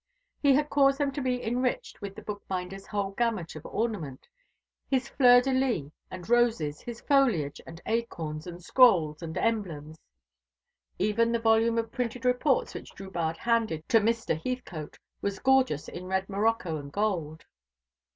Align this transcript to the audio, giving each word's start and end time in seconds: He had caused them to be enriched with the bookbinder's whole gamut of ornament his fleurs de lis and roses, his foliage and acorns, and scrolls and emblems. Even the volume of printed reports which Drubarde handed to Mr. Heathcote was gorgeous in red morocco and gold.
He 0.41 0.55
had 0.55 0.71
caused 0.71 0.97
them 0.97 1.11
to 1.11 1.21
be 1.21 1.43
enriched 1.43 2.01
with 2.01 2.15
the 2.15 2.23
bookbinder's 2.23 2.87
whole 2.87 3.11
gamut 3.11 3.55
of 3.55 3.67
ornament 3.67 4.27
his 4.89 5.07
fleurs 5.07 5.43
de 5.43 5.51
lis 5.53 5.91
and 6.09 6.27
roses, 6.27 6.81
his 6.81 7.01
foliage 7.01 7.61
and 7.67 7.79
acorns, 7.85 8.47
and 8.47 8.63
scrolls 8.63 9.21
and 9.21 9.37
emblems. 9.37 9.99
Even 10.97 11.31
the 11.31 11.37
volume 11.39 11.77
of 11.77 11.91
printed 11.91 12.25
reports 12.25 12.73
which 12.73 12.95
Drubarde 12.95 13.37
handed 13.37 13.87
to 13.89 13.99
Mr. 13.99 14.35
Heathcote 14.43 14.97
was 15.21 15.37
gorgeous 15.37 15.87
in 15.87 16.05
red 16.07 16.27
morocco 16.29 16.77
and 16.77 16.91
gold. 16.91 17.45